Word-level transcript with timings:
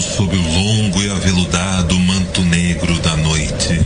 Sob 0.00 0.34
o 0.34 0.42
longo 0.42 1.02
e 1.02 1.10
aveludado 1.10 1.98
manto 1.98 2.42
negro 2.42 2.98
da 3.00 3.16
noite. 3.16 3.80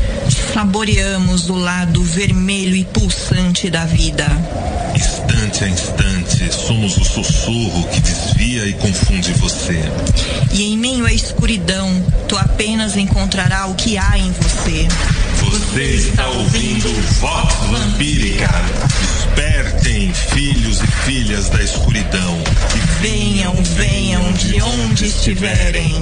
Saboreamos 0.55 1.51
o 1.51 1.57
lado 1.57 2.03
vermelho 2.03 2.77
e 2.77 2.85
pulsante 2.85 3.69
da 3.69 3.85
vida. 3.85 4.27
Instante 4.95 5.65
a 5.65 5.69
instante, 5.69 6.55
somos 6.55 6.97
o 6.97 7.05
sussurro 7.05 7.89
que 7.89 8.01
desvia 8.01 8.67
e 8.67 8.73
confunde 8.75 9.33
você. 9.35 9.83
E 10.53 10.73
em 10.73 10.79
meio 10.79 11.05
à 11.07 11.13
escuridão, 11.13 12.03
tu 12.29 12.37
apenas 12.37 12.97
encontrará 12.97 13.67
o 13.67 13.75
que 13.75 13.99
há 13.99 14.17
em 14.17 14.31
você. 14.31 14.89
Você 15.51 15.83
está 15.85 16.27
ouvindo 16.29 16.89
Vox 17.21 17.55
Vampírica. 17.71 18.49
Despertem, 19.01 20.13
filhos 20.13 20.81
e 20.81 20.87
filhas 21.05 21.49
da 21.51 21.63
escuridão. 21.63 22.43
E 22.75 23.03
venham, 23.03 23.55
venham 23.63 24.33
de 24.33 24.61
onde 24.61 25.07
estiverem. 25.07 25.95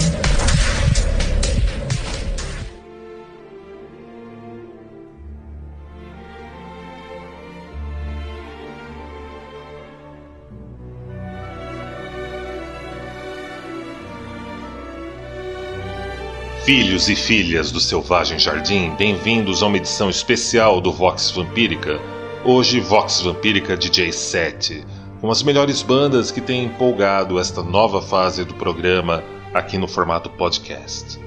Filhos 16.65 17.11
e 17.11 17.15
filhas 17.15 17.71
do 17.71 17.79
Selvagem 17.79 18.39
Jardim, 18.39 18.95
bem-vindos 18.97 19.63
a 19.63 19.67
uma 19.67 19.77
edição 19.77 20.09
especial 20.09 20.81
do 20.81 20.91
Vox 20.91 21.31
Vampírica. 21.31 22.01
Hoje, 22.43 22.81
Vox 22.81 23.21
Vampírica 23.21 23.77
DJ 23.77 24.11
7, 24.11 24.83
com 25.21 25.31
as 25.31 25.43
melhores 25.43 25.83
bandas 25.83 26.31
que 26.31 26.41
têm 26.41 26.65
empolgado 26.65 27.39
esta 27.39 27.63
nova 27.63 28.01
fase 28.01 28.47
do 28.47 28.55
programa 28.55 29.23
aqui 29.53 29.77
no 29.77 29.87
formato 29.87 30.31
podcast. 30.31 31.21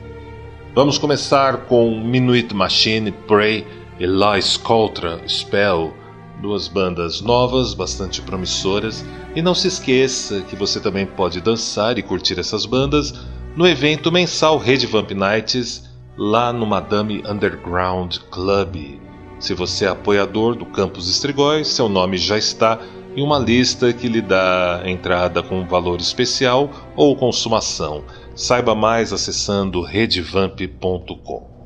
Vamos 0.74 0.98
começar 0.98 1.66
com 1.68 2.02
Minuit 2.02 2.52
Machine, 2.56 3.12
Prey 3.12 3.64
e 4.00 4.08
Lies 4.08 4.58
Coltra 4.58 5.22
Spell, 5.28 5.94
duas 6.42 6.68
bandas 6.68 7.22
novas, 7.22 7.76
bastante 7.76 8.24
promissoras, 8.24 9.06
e 9.36 9.42
não 9.44 9.54
se 9.54 9.68
esqueça 9.68 10.42
que 10.42 10.56
você 10.56 10.80
também 10.80 11.06
pode 11.06 11.42
dançar 11.42 12.00
e 12.00 12.02
curtir 12.02 12.40
essas 12.40 12.66
bandas 12.66 13.14
no 13.58 13.68
evento 13.68 14.12
mensal 14.12 14.60
Rede 14.60 14.86
Vamp 14.86 15.10
Nights, 15.10 15.90
lá 16.16 16.54
no 16.54 16.64
Madame 16.64 17.24
Underground 17.28 18.18
Club. 18.30 19.02
Se 19.40 19.56
você 19.56 19.86
é 19.86 19.88
apoiador 19.88 20.54
do 20.56 20.64
Campus 20.68 21.10
Estrigóis, 21.10 21.68
seu 21.68 21.90
nome 21.90 22.20
já 22.20 22.38
está 22.38 22.80
em 23.16 23.24
uma 23.24 23.40
lista 23.40 23.92
que 23.92 24.08
lhe 24.08 24.22
dá 24.22 24.84
entrada 24.86 25.42
com 25.42 25.68
valor 25.68 26.00
especial 26.00 26.70
ou 26.96 27.16
consumação. 27.16 28.04
Saiba 28.36 28.76
mais 28.76 29.12
acessando 29.12 29.82
redevamp.com. 29.82 31.57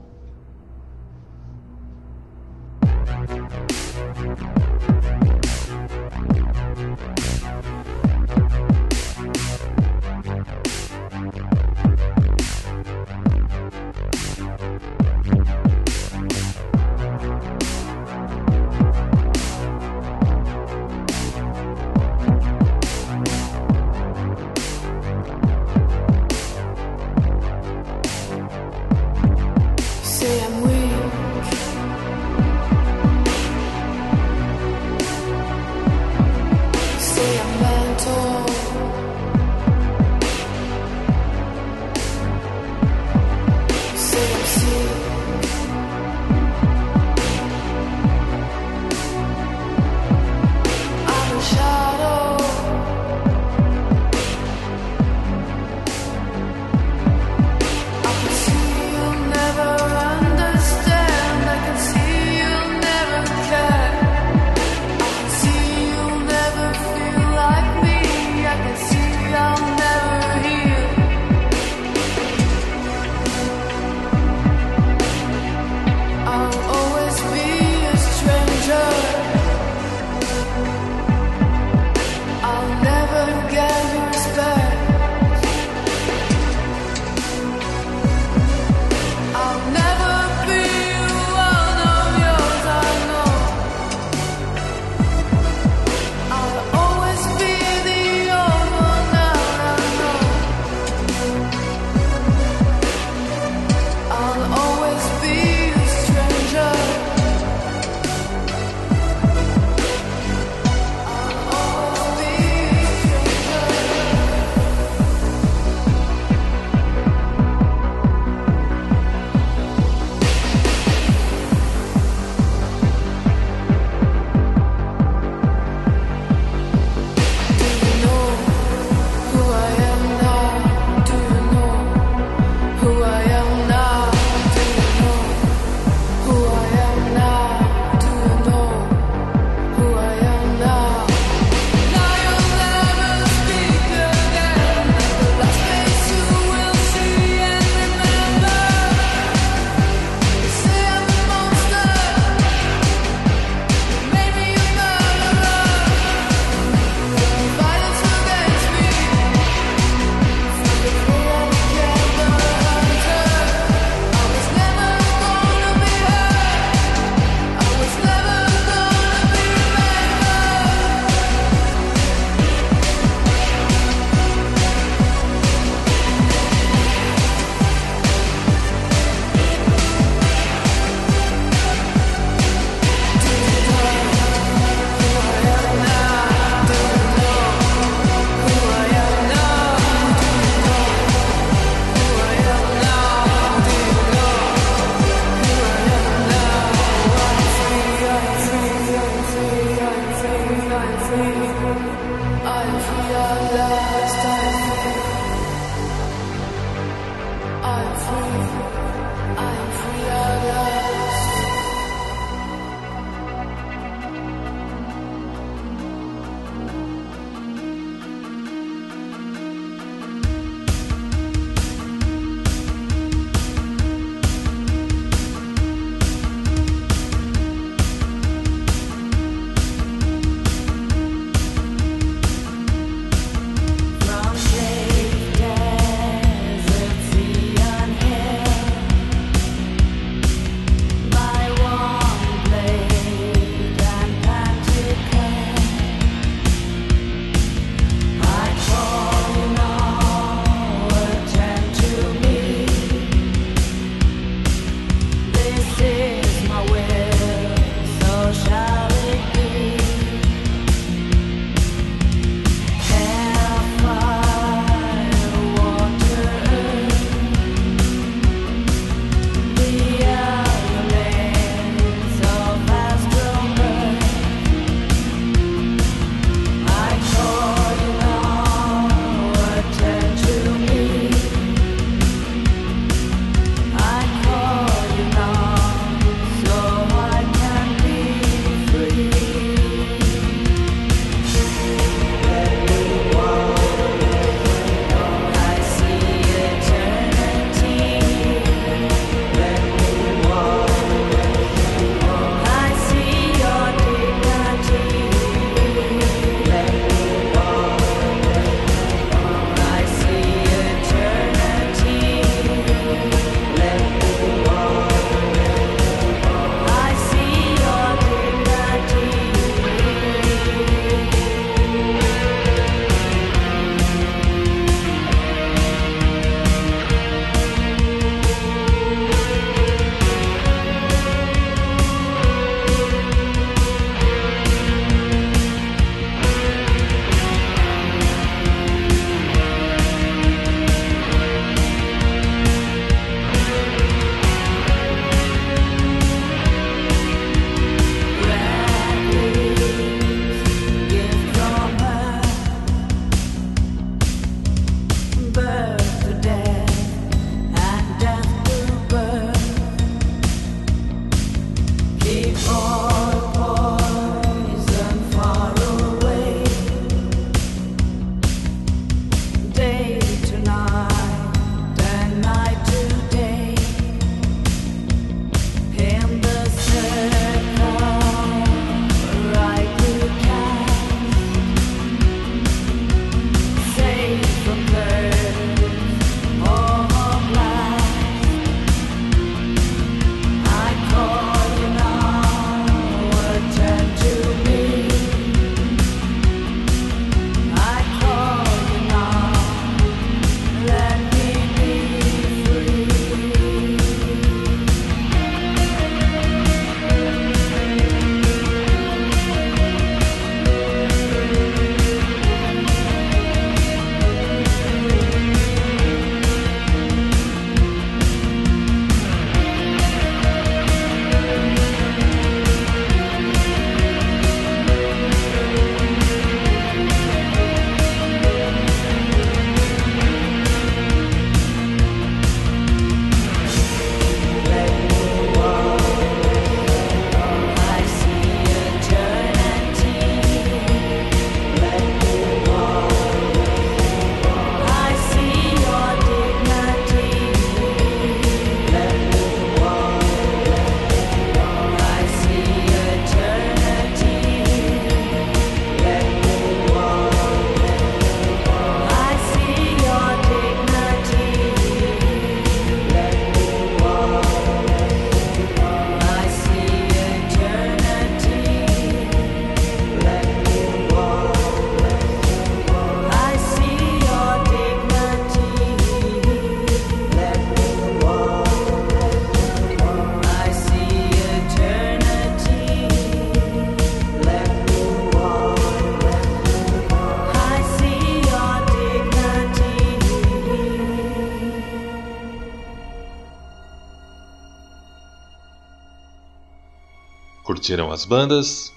curtiram 497.62 497.92
as 497.92 498.06
bandas? 498.06 498.74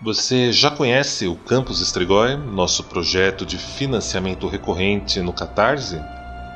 Você 0.00 0.52
já 0.52 0.70
conhece 0.70 1.26
o 1.26 1.34
Campus 1.34 1.80
Estrigói, 1.80 2.36
nosso 2.36 2.84
projeto 2.84 3.44
de 3.44 3.58
financiamento 3.58 4.46
recorrente 4.46 5.20
no 5.20 5.32
Catarse? 5.32 6.00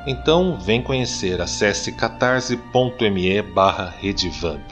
Então 0.07 0.57
vem 0.61 0.81
conhecer, 0.81 1.41
acesse 1.41 1.91
catarse.me 1.91 3.43
barra 3.43 3.93
redevamp. 3.99 4.71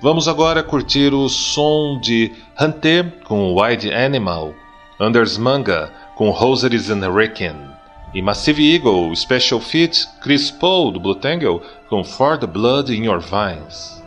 Vamos 0.00 0.28
agora 0.28 0.62
curtir 0.62 1.12
o 1.12 1.28
som 1.28 1.98
de 2.00 2.32
Hunter 2.60 3.12
com 3.24 3.60
Wide 3.60 3.92
Animal, 3.92 4.54
Anders 5.00 5.36
Manga 5.36 5.92
com 6.14 6.30
Rosaries 6.30 6.88
and 6.88 7.04
Hurricane 7.04 7.68
e 8.14 8.22
Massive 8.22 8.62
Eagle 8.62 9.14
Special 9.16 9.60
Fit 9.60 10.06
Chris 10.20 10.52
Paul 10.52 10.92
do 10.92 11.00
Blue 11.00 11.16
Tangle 11.16 11.60
com 11.88 12.04
For 12.04 12.38
the 12.38 12.46
Blood 12.46 12.94
in 12.94 13.06
Your 13.06 13.20
Vines. 13.20 14.01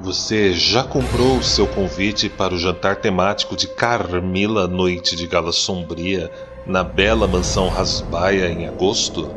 Você 0.00 0.52
já 0.52 0.84
comprou 0.84 1.42
seu 1.42 1.66
convite 1.66 2.28
para 2.28 2.54
o 2.54 2.58
jantar 2.58 2.96
temático 2.96 3.56
de 3.56 3.66
Carmila 3.66 4.68
Noite 4.68 5.16
de 5.16 5.26
Gala 5.26 5.50
Sombria 5.50 6.30
na 6.64 6.84
bela 6.84 7.26
mansão 7.26 7.68
Rasbaia 7.68 8.48
em 8.48 8.68
agosto? 8.68 9.28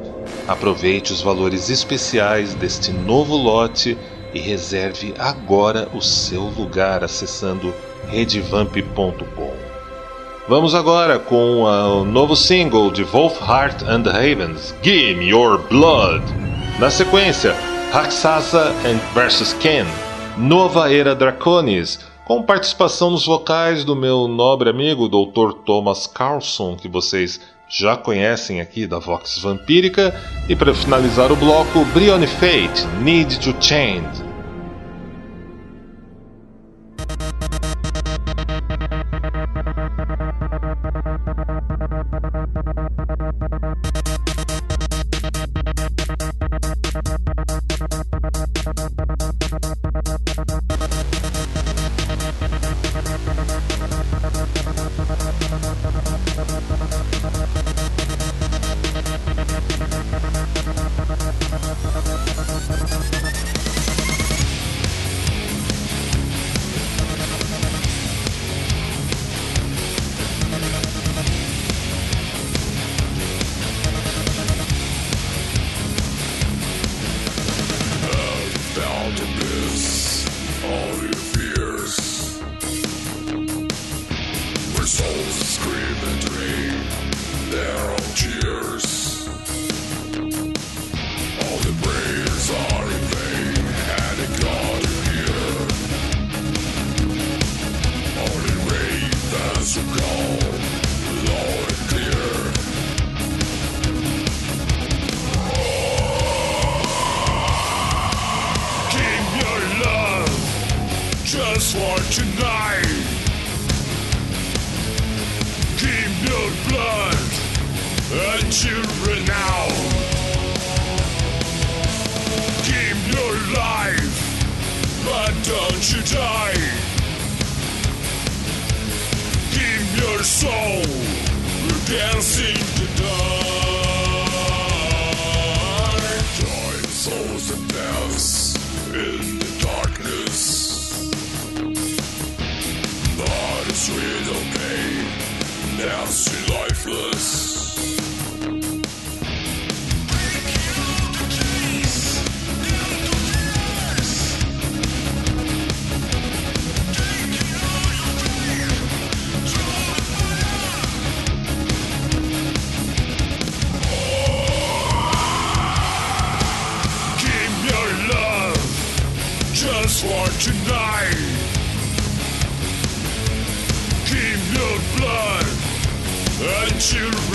Aproveite 0.47 1.11
os 1.11 1.19
valores 1.19 1.67
especiais 1.69 2.53
deste 2.53 2.91
novo 2.91 3.35
lote 3.35 3.97
e 4.35 4.39
reserve 4.39 5.15
agora 5.17 5.89
o 5.95 6.01
seu 6.01 6.43
lugar 6.43 7.03
acessando 7.03 7.73
redvamp.com. 8.07 9.53
Vamos 10.47 10.75
agora 10.75 11.17
com 11.17 11.63
o 11.63 12.05
novo 12.05 12.35
single 12.35 12.91
de 12.91 13.03
Wolfheart 13.03 13.81
and 13.83 14.03
the 14.03 14.09
Havens, 14.11 14.75
Give 14.83 15.23
Your 15.23 15.57
Blood. 15.67 16.23
Na 16.77 16.91
sequência, 16.91 17.55
Raksasa 17.91 18.71
vs 19.15 19.53
Ken 19.53 19.85
Nova 20.37 20.91
Era 20.91 21.13
Draconis, 21.13 21.99
com 22.25 22.41
participação 22.41 23.11
nos 23.11 23.25
vocais 23.25 23.83
do 23.83 23.95
meu 23.95 24.27
nobre 24.27 24.69
amigo 24.69 25.09
Dr. 25.09 25.53
Thomas 25.65 26.07
Carlson, 26.07 26.75
que 26.75 26.87
vocês 26.87 27.41
já 27.67 27.97
conhecem 27.97 28.61
aqui 28.61 28.87
da 28.87 28.99
Vox 28.99 29.37
Vampírica, 29.39 30.13
e 30.47 30.55
para 30.55 30.73
finalizar 30.73 31.31
o 31.31 31.35
bloco, 31.35 31.85
Briony 31.93 32.27
Fate, 32.27 32.85
Need 33.01 33.39
to 33.39 33.55
Change. 33.61 34.30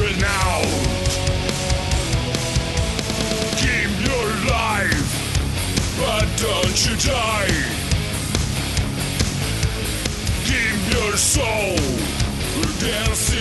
renowned. 0.01 0.87
Give 3.65 3.93
your 4.09 4.29
life, 4.51 5.09
but 5.99 6.27
don't 6.37 6.79
you 6.87 6.97
die. 6.97 7.57
Give 10.45 10.79
your 10.95 11.17
soul, 11.17 11.77
dancing. 12.81 13.36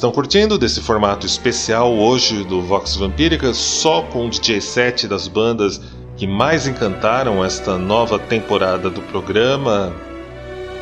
Estão 0.00 0.10
curtindo 0.10 0.56
desse 0.56 0.80
formato 0.80 1.26
especial 1.26 1.92
hoje 1.92 2.42
do 2.42 2.62
Vox 2.62 2.96
Vampírica, 2.96 3.52
só 3.52 4.00
com 4.00 4.24
o 4.24 4.30
DJ 4.30 4.58
set 4.58 5.06
das 5.06 5.28
bandas 5.28 5.78
que 6.16 6.26
mais 6.26 6.66
encantaram 6.66 7.44
esta 7.44 7.76
nova 7.76 8.18
temporada 8.18 8.88
do 8.88 9.02
programa? 9.02 9.94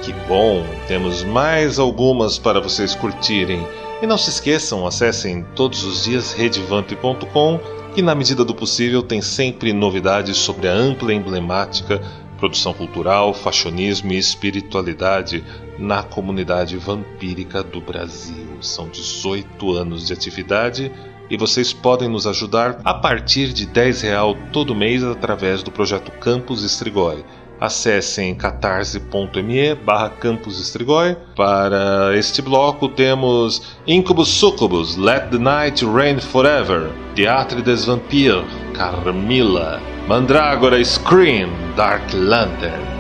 Que 0.03 0.13
bom! 0.29 0.65
Temos 0.87 1.25
mais 1.25 1.81
algumas 1.81 2.39
para 2.39 2.61
vocês 2.61 2.95
curtirem. 2.95 3.67
E 4.01 4.07
não 4.07 4.17
se 4.17 4.31
esqueçam, 4.31 4.87
acessem 4.87 5.45
todos 5.57 5.83
os 5.83 6.05
dias 6.05 6.33
redevamp.com, 6.33 7.59
que 7.97 8.01
na 8.01 8.15
medida 8.15 8.45
do 8.45 8.55
possível 8.55 9.03
tem 9.03 9.21
sempre 9.21 9.73
novidades 9.73 10.37
sobre 10.37 10.69
a 10.69 10.73
ampla 10.73 11.13
emblemática 11.13 12.01
produção 12.39 12.73
cultural, 12.73 13.35
fashionismo 13.35 14.13
e 14.13 14.19
espiritualidade 14.19 15.45
na 15.79 16.03
comunidade 16.03 16.77
vampírica 16.77 17.63
do 17.63 17.81
Brasil. 17.81 18.59
São 18.61 18.89
18 18.89 19.73
anos 19.73 20.07
de 20.07 20.13
atividade 20.13 20.91
e 21.31 21.37
vocês 21.37 21.73
podem 21.73 22.09
nos 22.09 22.27
ajudar 22.27 22.81
a 22.85 22.95
partir 22.95 23.53
de 23.53 23.67
10 23.67 24.03
real 24.03 24.37
todo 24.53 24.75
mês 24.75 25.05
através 25.05 25.63
do 25.63 25.71
projeto 25.71 26.11
Campus 26.13 26.65
Estrigói. 26.65 27.25
Acessem 27.61 28.37
catarse.me 28.37 29.75
barra 29.75 30.11
Campus 30.11 30.61
Estrigói. 30.61 31.17
Para 31.35 32.17
este 32.17 32.41
bloco 32.41 32.89
temos 32.89 33.77
Incubus 33.85 34.29
Succubus, 34.29 34.97
Let 34.97 35.31
the 35.31 35.39
Night 35.39 35.85
Rain 35.85 36.21
Forever, 36.21 36.93
Teatro 37.17 37.61
des 37.61 37.85
Vampires, 37.85 38.45
Carmilla, 38.79 39.81
Mandragora 40.07 40.85
Scream, 40.85 41.51
Dark 41.75 42.13
Lantern. 42.13 42.98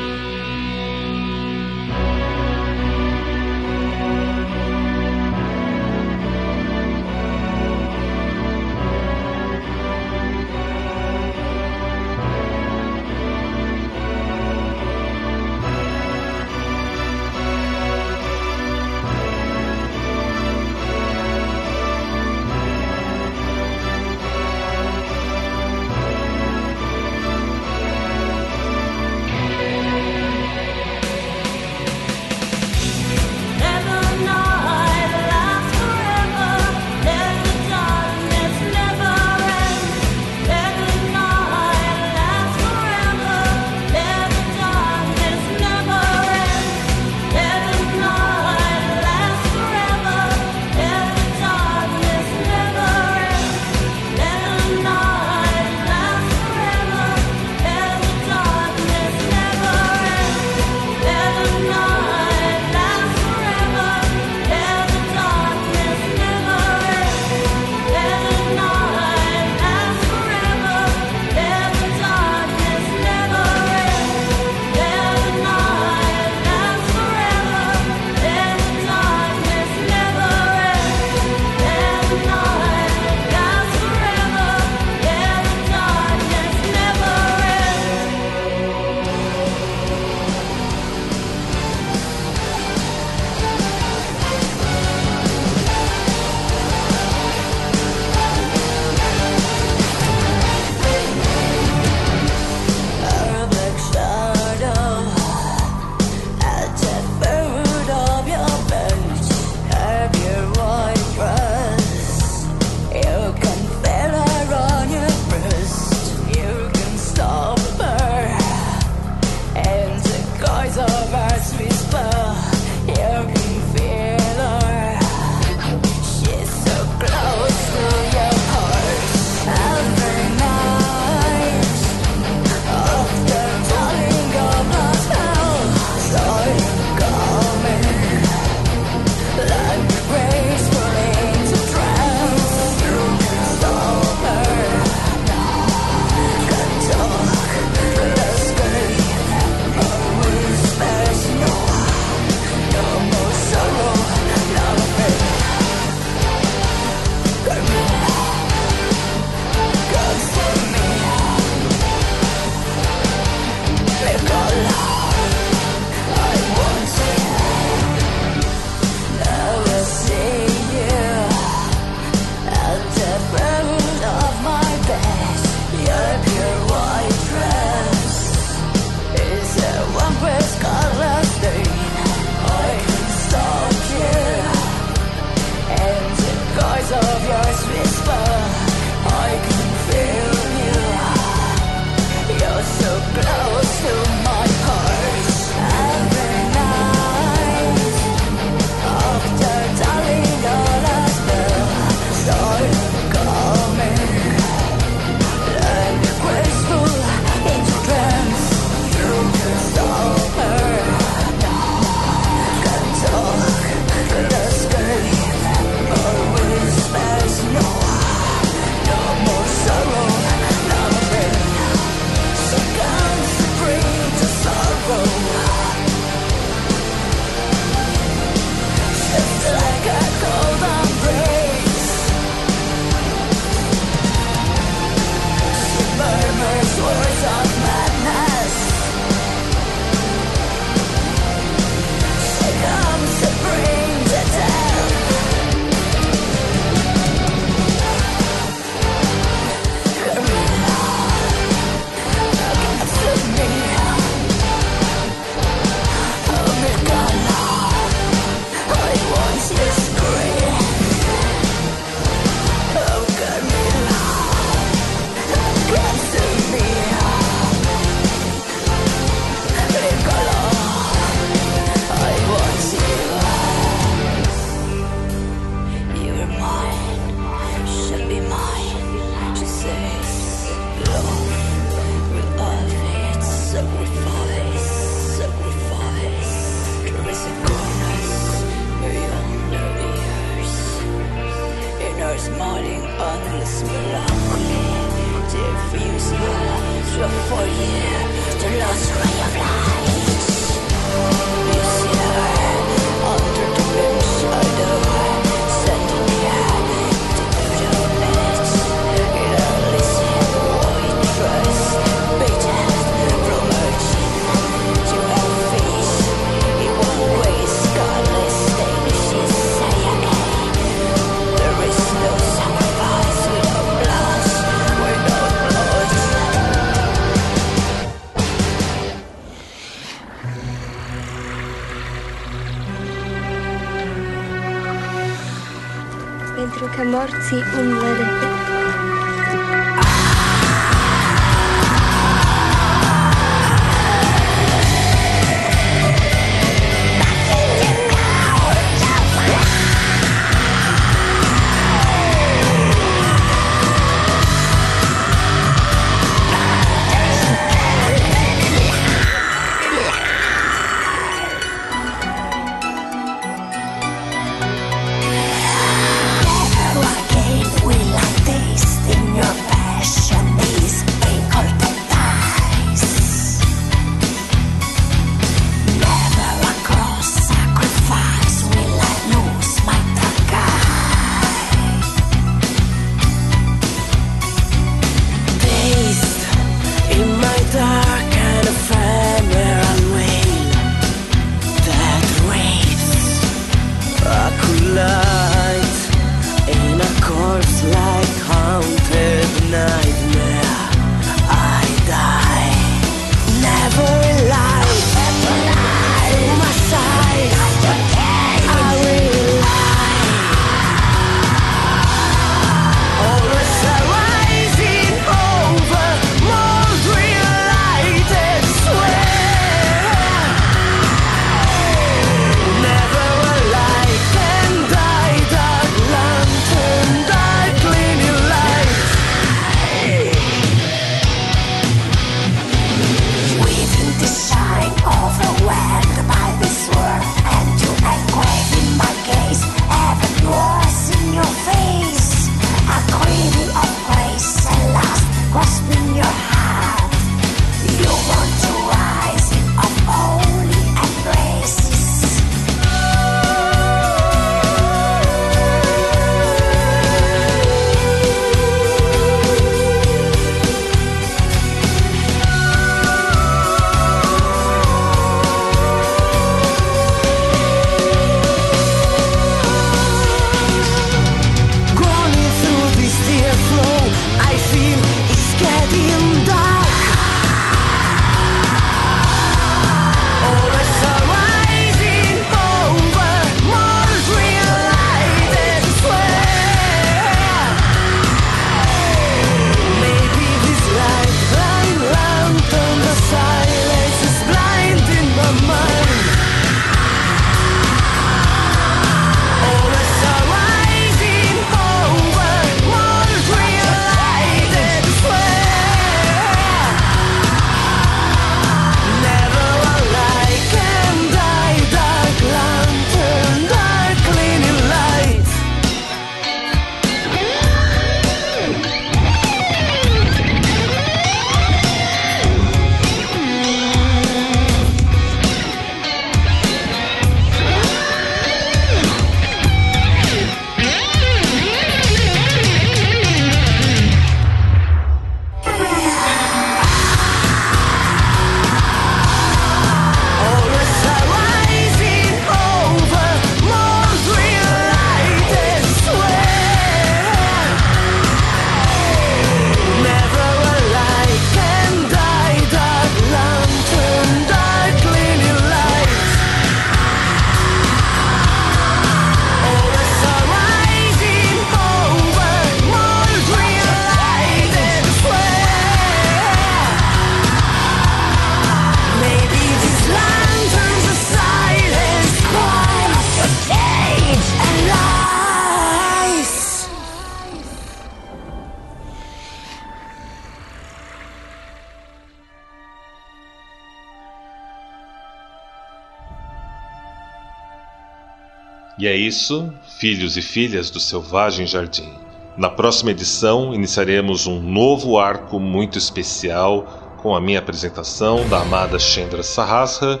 E 588.80 588.88
é 588.88 588.96
isso, 588.96 589.52
filhos 589.78 590.16
e 590.16 590.22
filhas 590.22 590.70
do 590.70 590.80
Selvagem 590.80 591.46
Jardim. 591.46 591.92
Na 592.34 592.48
próxima 592.48 592.92
edição, 592.92 593.52
iniciaremos 593.52 594.26
um 594.26 594.40
novo 594.40 594.98
arco 594.98 595.38
muito 595.38 595.76
especial 595.76 596.96
com 596.96 597.14
a 597.14 597.20
minha 597.20 597.40
apresentação 597.40 598.26
da 598.26 598.40
amada 598.40 598.78
Chendra 598.78 599.22
Sahasra. 599.22 600.00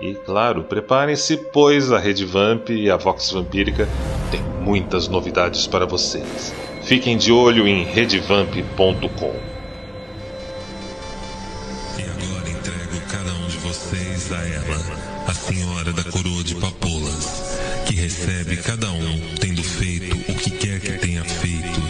E, 0.00 0.14
claro, 0.14 0.64
preparem-se, 0.64 1.36
pois 1.52 1.92
a 1.92 1.98
Rede 1.98 2.24
Vamp 2.24 2.70
e 2.70 2.90
a 2.90 2.96
Vox 2.96 3.30
Vampírica 3.30 3.86
têm 4.30 4.40
muitas 4.58 5.06
novidades 5.06 5.66
para 5.66 5.84
vocês. 5.84 6.54
Fiquem 6.82 7.18
de 7.18 7.30
olho 7.30 7.68
em 7.68 7.84
redevamp.com. 7.84 9.34
E 11.98 12.02
agora 12.02 12.48
entrego 12.48 13.00
cada 13.06 13.34
um 13.34 13.46
de 13.48 13.58
vocês 13.58 14.32
a 14.32 14.36
ela, 14.36 15.03
a 15.26 15.34
Senhora 15.34 15.92
da 15.92 16.04
Coroa 16.04 16.44
de 16.44 16.54
Papolas 16.56 17.44
que 17.86 17.94
recebe 17.94 18.56
cada 18.56 18.90
um, 18.90 19.20
tendo 19.40 19.62
feito 19.62 20.14
o 20.30 20.34
que 20.34 20.50
quer 20.50 20.80
que 20.80 20.92
tenha 20.92 21.24
feito, 21.24 21.82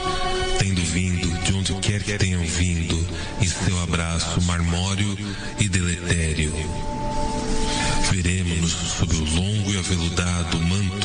tendo 0.59 0.81
vindo 0.83 1.29
de 1.45 1.53
onde 1.53 1.73
quer 1.75 2.03
que 2.03 2.17
tenham 2.19 2.45
vindo, 2.45 3.07
em 3.41 3.47
seu 3.47 3.81
abraço 3.83 4.41
marmório 4.43 5.17
e 5.59 5.69
deletério. 5.69 6.53
Veremos-nos 8.11 8.73
sob 8.73 9.17
o 9.17 9.25
longo 9.25 9.73
e 9.73 9.79
aveludado 9.79 10.61
manto 10.61 11.04